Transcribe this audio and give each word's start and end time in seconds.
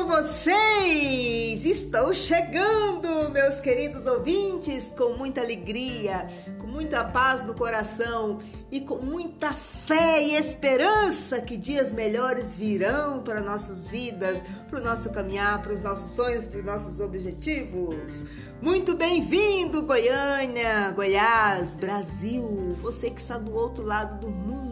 com 0.00 0.06
vocês! 0.06 1.64
Estou 1.64 2.14
chegando, 2.14 3.30
meus 3.30 3.60
queridos 3.60 4.06
ouvintes, 4.06 4.94
com 4.96 5.12
muita 5.12 5.42
alegria, 5.42 6.26
com 6.58 6.66
muita 6.66 7.04
paz 7.04 7.42
no 7.42 7.52
coração 7.54 8.38
e 8.70 8.80
com 8.80 8.96
muita 8.96 9.52
fé 9.52 10.22
e 10.22 10.36
esperança 10.36 11.40
que 11.40 11.54
dias 11.54 11.92
melhores 11.92 12.56
virão 12.56 13.22
para 13.22 13.42
nossas 13.42 13.86
vidas, 13.86 14.42
para 14.70 14.80
o 14.80 14.82
nosso 14.82 15.10
caminhar, 15.10 15.60
para 15.60 15.74
os 15.74 15.82
nossos 15.82 16.12
sonhos, 16.12 16.46
para 16.46 16.60
os 16.60 16.64
nossos 16.64 16.98
objetivos. 17.00 18.24
Muito 18.62 18.96
bem-vindo, 18.96 19.82
Goiânia, 19.82 20.92
Goiás, 20.92 21.74
Brasil, 21.74 22.74
você 22.80 23.10
que 23.10 23.20
está 23.20 23.36
do 23.36 23.54
outro 23.54 23.84
lado 23.84 24.18
do 24.18 24.30
mundo. 24.30 24.69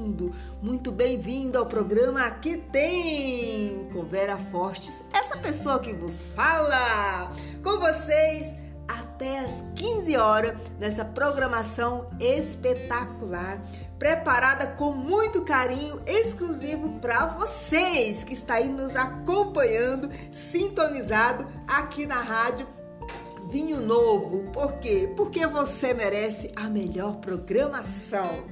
Muito 0.60 0.90
bem-vindo 0.90 1.58
ao 1.58 1.66
programa 1.66 2.24
Aqui 2.24 2.56
Tem 2.56 3.88
com 3.92 4.02
Vera 4.04 4.36
Fortes, 4.36 5.04
essa 5.12 5.36
pessoa 5.36 5.78
que 5.78 5.92
vos 5.92 6.26
fala. 6.34 7.30
Com 7.62 7.78
vocês 7.78 8.56
até 8.88 9.40
às 9.40 9.62
15 9.76 10.16
horas 10.16 10.56
nessa 10.80 11.04
programação 11.04 12.10
espetacular, 12.18 13.62
preparada 13.98 14.66
com 14.66 14.92
muito 14.92 15.42
carinho, 15.42 16.00
exclusivo 16.06 16.98
para 17.00 17.26
vocês 17.26 18.24
que 18.24 18.34
está 18.34 18.54
aí 18.54 18.68
nos 18.68 18.96
acompanhando, 18.96 20.10
sintonizado 20.32 21.46
aqui 21.66 22.06
na 22.06 22.20
rádio 22.20 22.66
Vinho 23.48 23.80
Novo. 23.80 24.50
Por 24.52 24.74
quê? 24.74 25.12
Porque 25.16 25.46
você 25.46 25.94
merece 25.94 26.50
a 26.56 26.64
melhor 26.64 27.16
programação. 27.16 28.44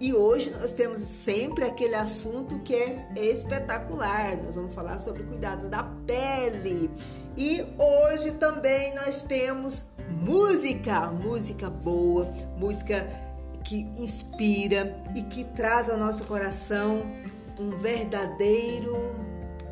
E 0.00 0.12
hoje 0.12 0.50
nós 0.50 0.72
temos 0.72 0.98
sempre 0.98 1.64
aquele 1.64 1.94
assunto 1.94 2.58
que 2.60 2.74
é 2.74 3.08
espetacular. 3.16 4.36
Nós 4.42 4.54
vamos 4.54 4.74
falar 4.74 4.98
sobre 4.98 5.22
cuidados 5.22 5.68
da 5.68 5.84
pele. 6.06 6.90
E 7.36 7.64
hoje 7.78 8.32
também 8.32 8.94
nós 8.94 9.22
temos 9.22 9.86
música, 10.10 11.06
música 11.10 11.70
boa, 11.70 12.26
música 12.56 13.08
que 13.62 13.88
inspira 13.96 15.02
e 15.14 15.22
que 15.22 15.44
traz 15.44 15.88
ao 15.88 15.96
nosso 15.96 16.24
coração 16.26 17.02
um 17.58 17.70
verdadeiro, 17.78 19.14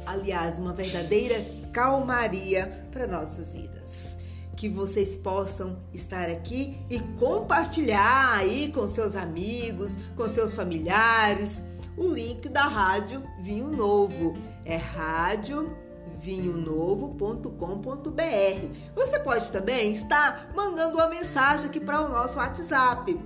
aliás, 0.07 0.59
uma 0.59 0.73
verdadeira 0.73 1.45
calmaria 1.73 2.87
para 2.91 3.07
nossas 3.07 3.53
vidas 3.53 4.22
que 4.63 4.69
vocês 4.69 5.17
possam 5.17 5.77
estar 5.93 6.31
aqui 6.31 6.79
e 6.89 7.01
compartilhar 7.19 8.37
aí 8.37 8.71
com 8.71 8.87
seus 8.87 9.17
amigos, 9.17 9.99
com 10.15 10.29
seus 10.29 10.55
familiares, 10.55 11.61
o 11.97 12.07
link 12.07 12.49
da 12.49 12.69
Rádio 12.69 13.25
Vinho 13.41 13.67
Novo. 13.67 14.35
É 14.65 14.77
rádio 14.77 15.77
vinhonovo.com.br. 16.21 18.69
Você 18.95 19.19
pode 19.19 19.51
também 19.51 19.95
estar 19.95 20.53
mandando 20.55 20.99
uma 20.99 21.09
mensagem 21.09 21.69
aqui 21.69 21.81
para 21.81 22.01
o 22.01 22.09
nosso 22.09 22.39
WhatsApp. 22.39 23.19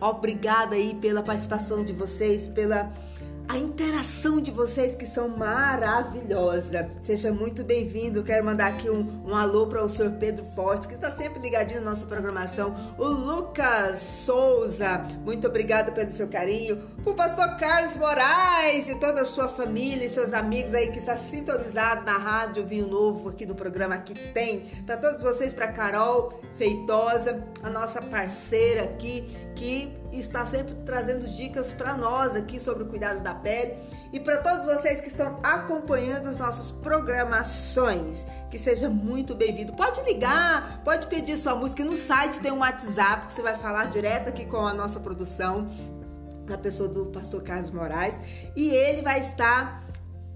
obrigada 0.01 0.77
aí 0.77 0.95
pela 0.95 1.23
participação 1.23 1.85
de 1.85 1.93
vocês, 1.93 2.49
pela 2.49 2.93
a 3.49 3.57
interação 3.57 4.41
de 4.41 4.51
vocês 4.51 4.95
que 4.95 5.07
são 5.07 5.29
maravilhosa. 5.29 6.91
Seja 7.01 7.31
muito 7.31 7.63
bem-vindo. 7.63 8.23
Quero 8.23 8.45
mandar 8.45 8.69
aqui 8.69 8.91
um, 8.91 9.07
um 9.25 9.35
alô 9.35 9.67
para 9.67 9.85
o 9.85 9.89
senhor 9.89 10.13
Pedro 10.13 10.45
Fortes, 10.55 10.87
que 10.87 10.95
está 10.95 11.11
sempre 11.11 11.41
ligadinho 11.41 11.81
na 11.81 11.91
nossa 11.91 12.07
programação. 12.07 12.75
O 12.99 13.05
Lucas 13.05 14.01
Souza, 14.01 15.05
muito 15.25 15.47
obrigada 15.47 15.93
pelo 15.93 16.11
seu 16.11 16.29
carinho. 16.29 16.81
O 17.05 17.15
pastor 17.15 17.57
Carlos 17.57 17.97
Moraes 17.97 18.89
e 18.89 18.97
toda 18.97 19.23
a 19.23 19.25
sua 19.25 19.49
família 19.49 20.07
e 20.07 20.11
seus 20.11 20.35
amigos 20.35 20.75
aí 20.75 20.91
que 20.91 20.99
está 20.99 21.17
sintonizado 21.17 22.05
na 22.05 22.19
Rádio 22.19 22.67
Vinho 22.67 22.89
Novo 22.89 23.29
aqui 23.29 23.47
no 23.47 23.55
programa 23.55 23.97
que 23.99 24.15
tem. 24.33 24.61
Para 24.85 24.97
todos 24.97 25.23
vocês, 25.23 25.53
para 25.53 25.69
Carol 25.69 26.41
Feitosa, 26.57 27.45
a 27.63 27.71
nossa 27.71 28.03
parceira 28.03 28.85
aqui, 28.85 29.25
que 29.55 29.93
está 30.21 30.47
sempre 30.47 30.75
trazendo 30.85 31.27
dicas 31.29 31.73
para 31.73 31.95
nós 31.95 32.35
aqui 32.35 32.61
sobre 32.61 32.85
cuidados 32.85 33.23
da 33.23 33.35
pele 33.35 33.75
e 34.13 34.21
para 34.21 34.39
todos 34.39 34.65
vocês 34.65 35.01
que 35.01 35.09
estão 35.09 35.39
acompanhando 35.43 36.29
as 36.29 36.39
nossas 36.39 36.71
programações. 36.71 38.25
Que 38.51 38.59
seja 38.59 38.89
muito 38.89 39.35
bem-vindo. 39.35 39.73
Pode 39.75 40.03
ligar, 40.03 40.83
pode 40.85 41.07
pedir 41.07 41.37
sua 41.37 41.55
música 41.55 41.85
no 41.85 41.97
site, 41.97 42.41
tem 42.41 42.53
um 42.53 42.59
WhatsApp 42.59 43.27
que 43.27 43.33
você 43.33 43.43
vai 43.43 43.57
falar 43.59 43.87
direto 43.87 44.29
aqui 44.29 44.47
com 44.47 44.67
a 44.67 44.73
nossa 44.73 45.01
produção, 45.01 45.67
na 46.49 46.57
pessoa 46.57 46.89
do 46.89 47.07
pastor 47.07 47.43
Carlos 47.43 47.71
Moraes, 47.71 48.21
e 48.55 48.71
ele 48.71 49.03
vai 49.03 49.21
estar 49.21 49.87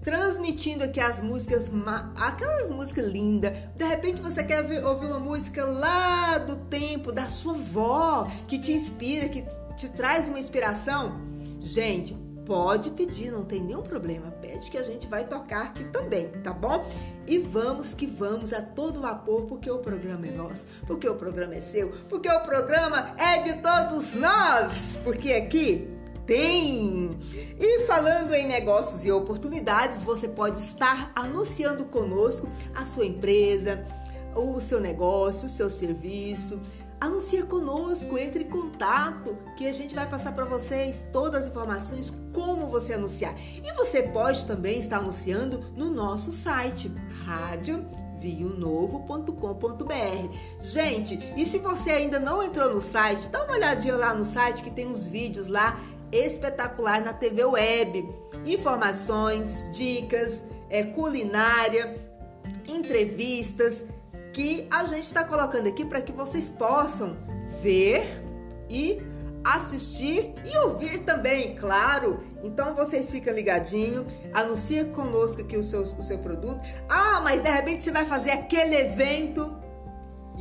transmitindo 0.03 0.83
aqui 0.83 0.99
as 0.99 1.19
músicas, 1.19 1.71
aquelas 2.15 2.69
músicas 2.69 3.07
lindas. 3.07 3.57
De 3.75 3.85
repente 3.85 4.21
você 4.21 4.43
quer 4.43 4.59
ouvir 4.83 5.07
uma 5.07 5.19
música 5.19 5.63
lá 5.65 6.37
do 6.39 6.55
tempo 6.55 7.11
da 7.11 7.25
sua 7.25 7.53
avó 7.53 8.27
que 8.47 8.59
te 8.59 8.73
inspira, 8.73 9.29
que 9.29 9.45
te 9.81 9.89
traz 9.89 10.27
uma 10.27 10.39
inspiração. 10.39 11.19
Gente, 11.59 12.13
pode 12.45 12.91
pedir, 12.91 13.31
não 13.31 13.43
tem 13.43 13.61
nenhum 13.61 13.81
problema. 13.81 14.29
Pede 14.29 14.69
que 14.69 14.77
a 14.77 14.83
gente 14.83 15.07
vai 15.07 15.25
tocar 15.25 15.63
aqui 15.63 15.83
também, 15.85 16.27
tá 16.43 16.53
bom? 16.53 16.85
E 17.27 17.39
vamos 17.39 17.95
que 17.95 18.05
vamos 18.05 18.53
a 18.53 18.61
todo 18.61 19.01
vapor, 19.01 19.45
porque 19.45 19.71
o 19.71 19.79
programa 19.79 20.27
é 20.27 20.31
nosso, 20.31 20.67
porque 20.85 21.09
o 21.09 21.15
programa 21.15 21.55
é 21.55 21.61
seu, 21.61 21.89
porque 22.07 22.29
o 22.29 22.41
programa 22.41 23.15
é 23.17 23.39
de 23.39 23.55
todos 23.55 24.13
nós, 24.13 24.99
porque 25.03 25.33
aqui 25.33 25.89
tem. 26.27 27.17
E 27.59 27.87
falando 27.87 28.35
em 28.35 28.47
negócios 28.47 29.03
e 29.03 29.11
oportunidades, 29.11 30.03
você 30.03 30.27
pode 30.27 30.59
estar 30.59 31.11
anunciando 31.15 31.85
conosco 31.85 32.47
a 32.75 32.85
sua 32.85 33.05
empresa, 33.05 33.83
o 34.35 34.59
seu 34.61 34.79
negócio, 34.79 35.47
o 35.47 35.49
seu 35.49 35.71
serviço. 35.71 36.61
Anuncia 37.01 37.43
conosco, 37.43 38.15
entre 38.15 38.43
em 38.43 38.47
contato, 38.47 39.35
que 39.57 39.67
a 39.67 39.73
gente 39.73 39.95
vai 39.95 40.07
passar 40.07 40.33
para 40.33 40.45
vocês 40.45 41.03
todas 41.11 41.41
as 41.41 41.47
informações 41.47 42.13
como 42.31 42.67
você 42.67 42.93
anunciar. 42.93 43.33
E 43.37 43.73
você 43.73 44.03
pode 44.03 44.45
também 44.45 44.79
estar 44.79 44.99
anunciando 44.99 45.59
no 45.75 45.89
nosso 45.89 46.31
site, 46.31 46.91
rádio 47.25 47.83
vinhonovo.com.br. 48.19 50.37
Gente, 50.59 51.33
e 51.35 51.43
se 51.43 51.57
você 51.57 51.89
ainda 51.89 52.19
não 52.19 52.43
entrou 52.43 52.71
no 52.71 52.79
site, 52.79 53.29
dá 53.29 53.45
uma 53.45 53.55
olhadinha 53.55 53.95
lá 53.95 54.13
no 54.13 54.23
site 54.23 54.61
que 54.61 54.69
tem 54.69 54.87
uns 54.87 55.03
vídeos 55.03 55.47
lá 55.47 55.75
espetacular 56.11 57.03
na 57.03 57.13
TV 57.13 57.43
Web. 57.43 58.07
Informações, 58.45 59.75
dicas, 59.75 60.43
é, 60.69 60.83
culinária, 60.83 61.95
entrevistas 62.67 63.83
que 64.33 64.67
a 64.71 64.85
gente 64.85 65.03
está 65.03 65.23
colocando 65.23 65.67
aqui 65.67 65.85
para 65.85 66.01
que 66.01 66.11
vocês 66.11 66.49
possam 66.49 67.17
ver 67.61 68.23
e 68.69 69.01
assistir 69.43 70.33
e 70.45 70.57
ouvir 70.59 70.99
também, 70.99 71.55
claro. 71.55 72.23
Então 72.43 72.73
vocês 72.75 73.09
ficam 73.09 73.33
ligadinho, 73.33 74.05
anuncia 74.33 74.85
conosco 74.85 75.41
aqui 75.41 75.57
o 75.57 75.63
seu, 75.63 75.81
o 75.81 76.03
seu 76.03 76.19
produto. 76.19 76.59
Ah, 76.89 77.19
mas 77.21 77.41
de 77.41 77.49
repente 77.49 77.83
você 77.83 77.91
vai 77.91 78.05
fazer 78.05 78.31
aquele 78.31 78.75
evento 78.75 79.60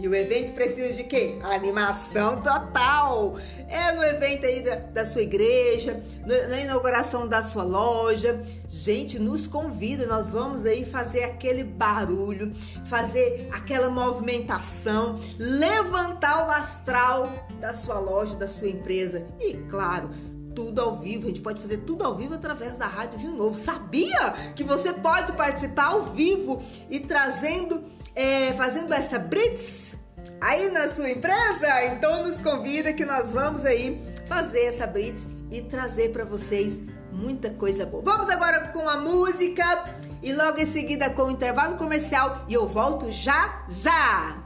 e 0.01 0.09
o 0.09 0.15
evento 0.15 0.55
precisa 0.55 0.95
de 0.95 1.05
quê? 1.05 1.39
Animação 1.43 2.41
total! 2.41 3.37
É 3.69 3.93
no 3.93 4.03
evento 4.03 4.47
aí 4.47 4.63
da, 4.63 4.77
da 4.77 5.05
sua 5.05 5.21
igreja, 5.21 6.03
no, 6.23 6.49
na 6.49 6.61
inauguração 6.61 7.29
da 7.29 7.43
sua 7.43 7.63
loja. 7.63 8.41
Gente, 8.67 9.19
nos 9.19 9.47
convida, 9.47 10.07
nós 10.07 10.31
vamos 10.31 10.65
aí 10.65 10.87
fazer 10.87 11.25
aquele 11.25 11.65
barulho, 11.65 12.53
fazer 12.87 13.49
aquela 13.53 13.91
movimentação, 13.91 15.17
levantar 15.39 16.47
o 16.47 16.51
astral 16.51 17.31
da 17.61 17.75
sua 17.75 17.99
loja, 17.99 18.35
da 18.37 18.49
sua 18.49 18.69
empresa. 18.69 19.27
E 19.39 19.55
claro, 19.69 20.09
tudo 20.55 20.81
ao 20.81 20.97
vivo. 20.97 21.25
A 21.25 21.29
gente 21.29 21.41
pode 21.41 21.61
fazer 21.61 21.79
tudo 21.79 22.05
ao 22.05 22.15
vivo 22.15 22.35
através 22.35 22.77
da 22.77 22.87
Rádio 22.87 23.19
Rio 23.19 23.35
Novo. 23.35 23.55
Sabia 23.55 24.33
que 24.55 24.65
você 24.65 24.93
pode 24.93 25.33
participar 25.33 25.89
ao 25.89 26.03
vivo 26.07 26.63
e 26.89 27.01
trazendo, 27.01 27.83
é, 28.21 28.53
fazendo 28.53 28.93
essa 28.93 29.19
blitz 29.19 29.97
aí 30.43 30.71
na 30.71 30.89
sua 30.89 31.11
empresa? 31.11 31.87
Então 31.87 32.23
nos 32.23 32.39
convida 32.43 32.93
que 32.93 33.07
nós 33.07 33.31
vamos 33.31 33.65
aí 33.65 33.99
fazer 34.29 34.67
essa 34.67 34.87
blitz 34.87 35.27
e 35.51 35.63
trazer 35.63 36.11
para 36.13 36.25
vocês 36.27 36.83
muita 37.11 37.49
coisa 37.51 37.87
boa. 37.87 38.03
Vamos 38.03 38.29
agora 38.29 38.69
com 38.69 38.87
a 38.87 38.99
música 38.99 39.85
e 40.23 40.35
logo 40.35 40.61
em 40.61 40.67
seguida 40.67 41.09
com 41.09 41.23
o 41.23 41.31
intervalo 41.31 41.77
comercial 41.77 42.45
e 42.47 42.53
eu 42.53 42.69
volto 42.69 43.11
já 43.11 43.65
já. 43.71 44.37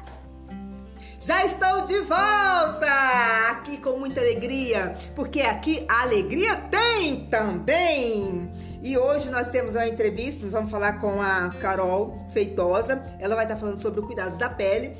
Já 1.20 1.44
estou 1.44 1.80
de 1.86 1.98
volta 2.00 3.50
aqui 3.50 3.78
com 3.78 3.98
muita 3.98 4.20
alegria, 4.20 4.94
porque 5.16 5.40
aqui 5.40 5.84
a 5.88 6.02
alegria 6.02 6.54
tem 6.70 7.26
também. 7.26 8.52
E 8.84 8.98
hoje 8.98 9.30
nós 9.30 9.48
temos 9.48 9.74
uma 9.74 9.88
entrevista, 9.88 10.42
nós 10.42 10.52
vamos 10.52 10.70
falar 10.70 11.00
com 11.00 11.18
a 11.22 11.48
Carol 11.58 12.18
Feitosa. 12.34 13.02
Ela 13.18 13.34
vai 13.34 13.46
estar 13.46 13.56
falando 13.56 13.80
sobre 13.80 14.00
o 14.00 14.02
cuidados 14.02 14.36
da 14.36 14.50
pele. 14.50 14.94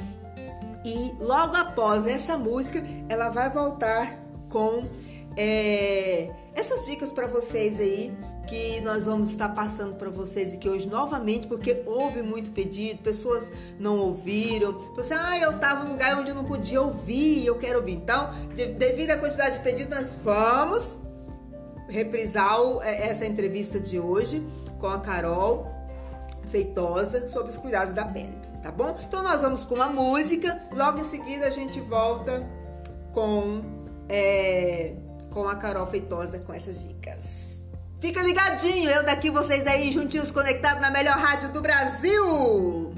E 0.83 1.15
logo 1.21 1.55
após 1.55 2.07
essa 2.07 2.39
música, 2.39 2.83
ela 3.11 3.29
vai 3.29 3.51
voltar 3.51 4.19
com 4.49 4.89
é, 5.37 6.31
essas 6.55 6.87
dicas 6.87 7.13
para 7.13 7.27
vocês 7.27 7.79
aí 7.79 8.17
que 8.47 8.81
nós 8.81 9.05
vamos 9.05 9.29
estar 9.29 9.51
passando 9.51 9.97
para 9.97 10.09
vocês 10.09 10.55
aqui 10.55 10.67
hoje 10.67 10.89
novamente, 10.89 11.47
porque 11.47 11.83
houve 11.85 12.23
muito 12.23 12.53
pedido, 12.53 13.03
pessoas 13.03 13.53
não 13.79 13.99
ouviram, 13.99 14.79
você, 14.95 15.13
ah, 15.13 15.39
eu 15.39 15.57
estava 15.57 15.85
num 15.85 15.93
lugar 15.93 16.19
onde 16.19 16.31
eu 16.31 16.35
não 16.35 16.45
podia 16.45 16.81
ouvir, 16.81 17.45
eu 17.47 17.57
quero 17.57 17.81
ouvir. 17.81 17.93
Então, 17.93 18.31
de, 18.55 18.67
devido 18.67 19.11
à 19.11 19.19
quantidade 19.19 19.59
de 19.59 19.65
pedidos, 19.65 19.95
nós 19.95 20.13
vamos 20.23 21.04
reprisar 21.89 22.59
é, 22.83 23.09
essa 23.09 23.27
entrevista 23.27 23.79
de 23.79 23.99
hoje 23.99 24.45
com 24.79 24.87
a 24.87 25.01
Carol 25.01 25.73
Feitosa 26.49 27.29
sobre 27.29 27.51
os 27.51 27.59
cuidados 27.59 27.95
da 27.95 28.05
pele, 28.05 28.37
tá 28.63 28.71
bom? 28.71 28.95
Então 29.07 29.23
nós 29.23 29.41
vamos 29.41 29.65
com 29.65 29.75
uma 29.75 29.89
música, 29.89 30.61
logo 30.73 31.01
em 31.01 31.05
seguida 31.05 31.47
a 31.47 31.51
gente 31.51 31.81
volta 31.81 32.47
com 33.13 33.63
é, 34.09 34.95
com 35.31 35.49
a 35.49 35.57
Carol 35.57 35.87
Feitosa 35.87 36.39
com 36.39 36.53
essas 36.53 36.87
dicas. 36.87 37.63
Fica 38.01 38.23
ligadinho, 38.23 38.91
eu 38.91 39.03
daqui, 39.03 39.31
vocês 39.31 39.65
daí, 39.65 39.91
juntinhos 39.91 40.31
conectados 40.31 40.81
na 40.81 40.91
melhor 40.91 41.17
rádio 41.17 41.51
do 41.51 41.63
Brasil. 41.63 42.93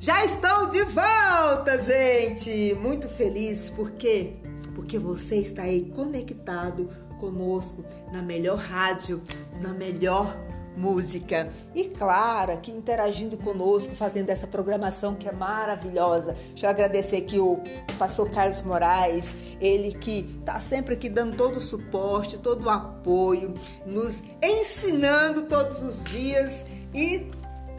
Já 0.00 0.24
estou 0.24 0.66
de 0.66 0.82
volta, 0.82 1.80
gente! 1.80 2.74
Muito 2.80 3.08
feliz, 3.08 3.70
por 3.70 3.92
quê? 3.92 4.34
Porque 4.74 4.98
você 4.98 5.36
está 5.36 5.62
aí 5.62 5.90
conectado 5.94 6.90
conosco 7.18 7.84
na 8.12 8.22
melhor 8.22 8.58
rádio, 8.58 9.22
na 9.62 9.72
melhor 9.72 10.36
música. 10.78 11.50
E 11.74 11.84
claro, 11.86 12.52
aqui 12.52 12.70
interagindo 12.70 13.36
conosco, 13.36 13.94
fazendo 13.96 14.30
essa 14.30 14.46
programação 14.46 15.14
que 15.14 15.28
é 15.28 15.32
maravilhosa. 15.32 16.32
Deixa 16.32 16.66
eu 16.66 16.70
agradecer 16.70 17.16
aqui 17.16 17.38
o 17.38 17.60
pastor 17.98 18.30
Carlos 18.30 18.62
Moraes, 18.62 19.34
ele 19.60 19.92
que 19.92 20.40
tá 20.44 20.60
sempre 20.60 20.94
aqui 20.94 21.08
dando 21.08 21.36
todo 21.36 21.56
o 21.56 21.60
suporte, 21.60 22.38
todo 22.38 22.66
o 22.66 22.70
apoio, 22.70 23.52
nos 23.84 24.22
ensinando 24.40 25.46
todos 25.46 25.82
os 25.82 26.04
dias 26.04 26.64
e 26.94 27.28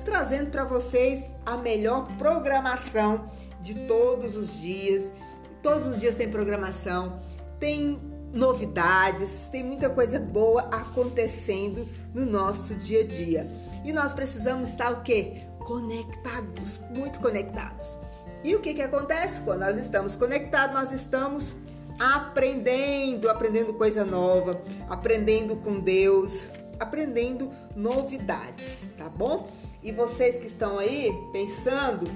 trazendo 0.03 0.51
para 0.51 0.65
vocês 0.65 1.25
a 1.45 1.55
melhor 1.57 2.07
programação 2.17 3.27
de 3.61 3.75
todos 3.87 4.35
os 4.35 4.59
dias. 4.59 5.13
Todos 5.61 5.87
os 5.87 5.99
dias 5.99 6.15
tem 6.15 6.29
programação, 6.29 7.19
tem 7.59 8.08
novidades, 8.33 9.49
tem 9.51 9.63
muita 9.63 9.89
coisa 9.89 10.19
boa 10.19 10.63
acontecendo 10.71 11.87
no 12.13 12.25
nosso 12.25 12.75
dia 12.75 13.01
a 13.01 13.07
dia. 13.07 13.49
E 13.83 13.91
nós 13.91 14.13
precisamos 14.13 14.69
estar 14.69 14.91
o 14.91 15.01
quê? 15.01 15.33
Conectados, 15.59 16.79
muito 16.89 17.19
conectados. 17.19 17.97
E 18.43 18.55
o 18.55 18.59
que 18.59 18.73
que 18.73 18.81
acontece? 18.81 19.41
Quando 19.41 19.61
nós 19.61 19.77
estamos 19.77 20.15
conectados, 20.15 20.73
nós 20.73 20.91
estamos 20.91 21.55
aprendendo, 21.99 23.29
aprendendo 23.29 23.73
coisa 23.73 24.05
nova, 24.05 24.61
aprendendo 24.87 25.57
com 25.57 25.79
Deus, 25.79 26.43
aprendendo 26.79 27.51
novidades, 27.75 28.87
tá 28.97 29.09
bom? 29.09 29.49
E 29.83 29.91
vocês 29.91 30.37
que 30.37 30.47
estão 30.47 30.79
aí 30.79 31.11
pensando 31.33 32.09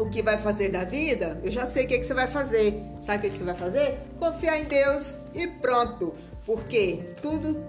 o 0.00 0.08
que 0.08 0.22
vai 0.22 0.38
fazer 0.38 0.72
da 0.72 0.82
vida, 0.82 1.38
eu 1.44 1.50
já 1.50 1.66
sei 1.66 1.84
o 1.84 1.88
que, 1.88 1.98
que 1.98 2.04
você 2.04 2.14
vai 2.14 2.26
fazer. 2.26 2.82
Sabe 2.98 3.18
o 3.18 3.20
que, 3.20 3.30
que 3.30 3.36
você 3.36 3.44
vai 3.44 3.54
fazer? 3.54 3.98
Confiar 4.18 4.58
em 4.58 4.64
Deus 4.64 5.14
e 5.34 5.46
pronto. 5.46 6.14
Porque 6.46 7.14
tudo 7.20 7.62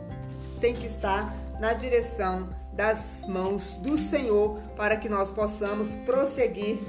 tem 0.61 0.73
que 0.73 0.87
estar 0.87 1.35
na 1.59 1.73
direção 1.73 2.49
das 2.73 3.25
mãos 3.27 3.75
do 3.77 3.97
Senhor 3.97 4.57
para 4.77 4.95
que 4.95 5.09
nós 5.09 5.29
possamos 5.29 5.93
prosseguir 6.05 6.79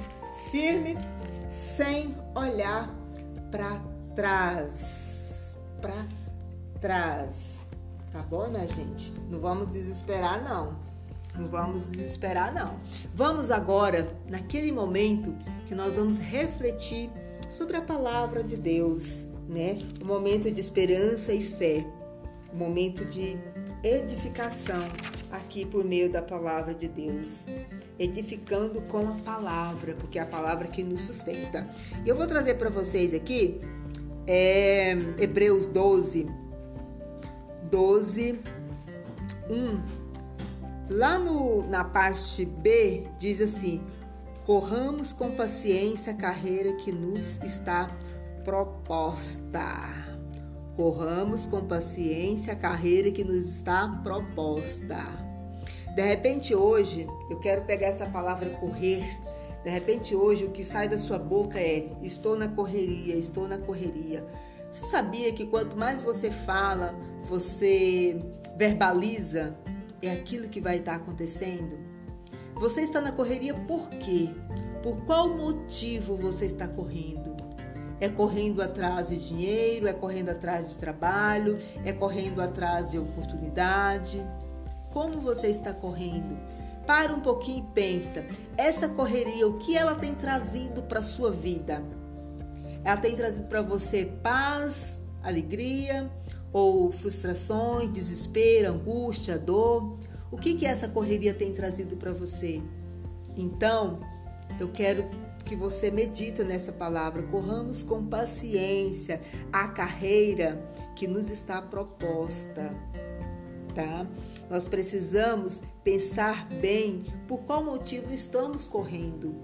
firme 0.49 0.97
sem 1.51 2.15
olhar 2.33 2.89
para 3.51 3.81
trás. 4.15 5.59
Para 5.81 6.05
trás. 6.79 7.43
Tá 8.13 8.21
bom, 8.21 8.47
minha 8.47 8.65
gente? 8.65 9.11
Não 9.29 9.41
vamos 9.41 9.69
desesperar, 9.69 10.41
não. 10.41 10.92
Não 11.37 11.47
vamos 11.47 11.89
desesperar, 11.89 12.53
não. 12.53 12.77
Vamos 13.13 13.49
agora, 13.49 14.15
naquele 14.29 14.71
momento 14.71 15.35
que 15.65 15.73
nós 15.73 15.95
vamos 15.95 16.19
refletir 16.19 17.09
sobre 17.49 17.77
a 17.77 17.81
palavra 17.81 18.43
de 18.43 18.55
Deus, 18.55 19.27
né? 19.47 19.77
Um 20.01 20.05
momento 20.05 20.51
de 20.51 20.59
esperança 20.59 21.33
e 21.33 21.43
fé, 21.43 21.85
um 22.53 22.57
momento 22.57 23.03
de 23.05 23.37
edificação 23.83 24.87
aqui 25.31 25.65
por 25.65 25.83
meio 25.83 26.11
da 26.11 26.21
palavra 26.21 26.73
de 26.73 26.87
Deus. 26.87 27.47
Edificando 27.97 28.81
com 28.83 29.07
a 29.07 29.15
palavra, 29.25 29.95
porque 29.95 30.19
é 30.19 30.21
a 30.21 30.25
palavra 30.25 30.67
que 30.67 30.83
nos 30.83 31.01
sustenta. 31.01 31.67
E 32.05 32.09
eu 32.09 32.15
vou 32.15 32.27
trazer 32.27 32.55
para 32.55 32.69
vocês 32.69 33.13
aqui 33.13 33.59
é, 34.27 34.91
Hebreus 35.19 35.65
12, 35.65 36.27
12, 37.71 38.39
1 39.49 40.02
Lá 40.89 41.17
no, 41.17 41.67
na 41.67 41.83
parte 41.83 42.45
B 42.45 43.07
diz 43.17 43.39
assim: 43.41 43.81
corramos 44.45 45.13
com 45.13 45.31
paciência 45.31 46.13
a 46.13 46.15
carreira 46.15 46.73
que 46.73 46.91
nos 46.91 47.37
está 47.43 47.89
proposta. 48.43 49.65
Corramos 50.75 51.47
com 51.47 51.65
paciência 51.65 52.53
a 52.53 52.55
carreira 52.55 53.11
que 53.11 53.23
nos 53.23 53.45
está 53.45 53.87
proposta. 54.03 54.97
De 55.95 56.01
repente 56.01 56.55
hoje, 56.55 57.07
eu 57.29 57.39
quero 57.39 57.63
pegar 57.63 57.87
essa 57.87 58.07
palavra 58.07 58.49
correr. 58.49 59.03
De 59.63 59.69
repente 59.69 60.15
hoje 60.15 60.43
o 60.43 60.49
que 60.49 60.63
sai 60.63 60.89
da 60.89 60.97
sua 60.97 61.17
boca 61.17 61.59
é 61.59 61.87
estou 62.01 62.35
na 62.35 62.49
correria, 62.49 63.15
estou 63.15 63.47
na 63.47 63.57
correria. 63.57 64.25
Você 64.69 64.85
sabia 64.85 65.31
que 65.31 65.45
quanto 65.45 65.77
mais 65.77 66.01
você 66.01 66.31
fala, 66.31 66.95
você 67.29 68.19
verbaliza, 68.57 69.55
é 70.07 70.11
aquilo 70.11 70.49
que 70.49 70.59
vai 70.59 70.77
estar 70.77 70.95
acontecendo? 70.95 71.77
Você 72.55 72.81
está 72.81 73.01
na 73.01 73.11
correria 73.11 73.53
por 73.53 73.89
quê? 73.89 74.29
Por 74.81 74.97
qual 75.05 75.29
motivo 75.29 76.15
você 76.15 76.45
está 76.45 76.67
correndo? 76.67 77.35
É 77.99 78.09
correndo 78.09 78.61
atrás 78.61 79.09
de 79.09 79.17
dinheiro, 79.17 79.87
é 79.87 79.93
correndo 79.93 80.29
atrás 80.29 80.69
de 80.69 80.77
trabalho, 80.77 81.57
é 81.85 81.93
correndo 81.93 82.41
atrás 82.41 82.91
de 82.91 82.99
oportunidade? 82.99 84.21
Como 84.91 85.21
você 85.21 85.47
está 85.47 85.73
correndo? 85.73 86.37
Para 86.85 87.13
um 87.13 87.21
pouquinho 87.21 87.59
e 87.59 87.73
pensa, 87.73 88.25
essa 88.57 88.89
correria, 88.89 89.47
o 89.47 89.57
que 89.57 89.77
ela 89.77 89.95
tem 89.95 90.13
trazido 90.13 90.83
para 90.83 90.99
a 90.99 91.03
sua 91.03 91.31
vida? 91.31 91.81
Ela 92.83 92.97
tem 92.97 93.15
trazido 93.15 93.47
para 93.47 93.61
você 93.61 94.05
paz, 94.21 95.01
alegria, 95.23 96.11
ou 96.53 96.91
frustrações, 96.91 97.91
desespero, 97.91 98.71
angústia, 98.71 99.39
dor? 99.39 99.95
O 100.31 100.37
que 100.37 100.53
que 100.53 100.65
essa 100.65 100.87
correria 100.87 101.33
tem 101.33 101.51
trazido 101.51 101.97
para 101.97 102.13
você? 102.13 102.61
Então, 103.35 103.99
eu 104.59 104.69
quero 104.69 105.05
que 105.43 105.55
você 105.55 105.91
medita 105.91 106.43
nessa 106.43 106.71
palavra. 106.71 107.23
Corramos 107.23 107.83
com 107.83 108.05
paciência 108.05 109.21
a 109.51 109.67
carreira 109.67 110.63
que 110.95 111.07
nos 111.07 111.29
está 111.29 111.61
proposta. 111.61 112.73
Tá? 113.75 114.05
Nós 114.49 114.67
precisamos 114.67 115.63
pensar 115.83 116.47
bem 116.47 117.03
por 117.27 117.43
qual 117.43 117.63
motivo 117.63 118.13
estamos 118.13 118.67
correndo. 118.67 119.35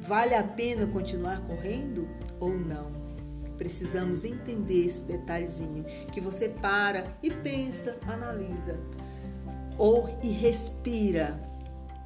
Vale 0.00 0.34
a 0.34 0.42
pena 0.42 0.86
continuar 0.86 1.40
correndo 1.46 2.08
ou 2.40 2.50
não? 2.50 3.13
Precisamos 3.56 4.24
entender 4.24 4.86
esse 4.86 5.04
detalhezinho 5.04 5.84
que 6.12 6.20
você 6.20 6.48
para 6.48 7.06
e 7.22 7.30
pensa, 7.30 7.96
analisa 8.06 8.78
ou 9.78 10.08
e 10.22 10.28
respira. 10.28 11.40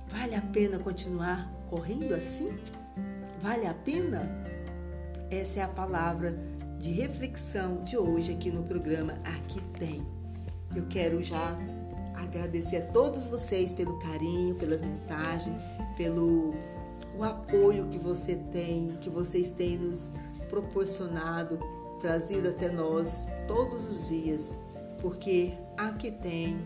Vale 0.09 0.35
a 0.35 0.40
pena 0.40 0.78
continuar 0.78 1.50
correndo 1.69 2.14
assim? 2.14 2.50
Vale 3.40 3.67
a 3.67 3.75
pena? 3.75 4.23
Essa 5.31 5.61
é 5.61 5.62
a 5.62 5.69
palavra 5.69 6.38
de 6.78 6.90
reflexão 6.93 7.83
de 7.83 7.97
hoje 7.97 8.33
aqui 8.33 8.50
no 8.50 8.62
programa 8.62 9.14
Aqui 9.25 9.61
Tem. 9.78 10.07
Eu 10.75 10.87
quero 10.87 11.23
já 11.23 11.57
agradecer 12.14 12.78
a 12.78 12.87
todos 12.87 13.26
vocês 13.26 13.73
pelo 13.73 13.99
carinho, 13.99 14.55
pelas 14.55 14.83
mensagens, 14.83 15.62
pelo 15.97 16.55
o 17.17 17.25
apoio 17.25 17.88
que 17.88 17.99
você 17.99 18.37
tem, 18.52 18.97
que 19.00 19.11
vocês 19.11 19.50
têm 19.50 19.76
nos 19.76 20.12
proporcionado, 20.49 21.59
trazido 22.00 22.49
até 22.49 22.69
nós 22.69 23.26
todos 23.47 23.88
os 23.88 24.09
dias, 24.09 24.59
porque 25.00 25.52
aqui 25.76 26.11
tem 26.11 26.59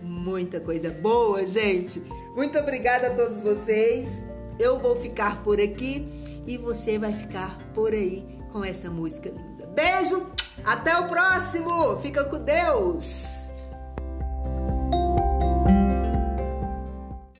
muita 0.00 0.60
coisa 0.60 0.90
boa, 0.90 1.46
gente. 1.46 2.00
Muito 2.34 2.58
obrigada 2.58 3.08
a 3.08 3.14
todos 3.14 3.40
vocês. 3.40 4.22
Eu 4.58 4.78
vou 4.78 4.96
ficar 4.96 5.42
por 5.42 5.60
aqui 5.60 6.06
e 6.46 6.56
você 6.56 6.98
vai 6.98 7.12
ficar 7.12 7.58
por 7.72 7.92
aí 7.92 8.38
com 8.52 8.64
essa 8.64 8.90
música 8.90 9.30
linda. 9.30 9.66
Beijo, 9.66 10.26
até 10.64 10.96
o 10.96 11.08
próximo. 11.08 11.98
Fica 12.00 12.24
com 12.24 12.38
Deus. 12.38 13.43